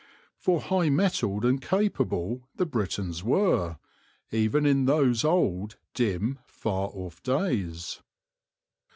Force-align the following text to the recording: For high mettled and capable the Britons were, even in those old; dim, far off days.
For 0.35 0.61
high 0.61 0.89
mettled 0.89 1.45
and 1.45 1.61
capable 1.61 2.41
the 2.55 2.65
Britons 2.65 3.23
were, 3.23 3.77
even 4.31 4.65
in 4.65 4.85
those 4.85 5.23
old; 5.23 5.75
dim, 5.93 6.39
far 6.47 6.89
off 6.95 7.21
days. 7.21 8.01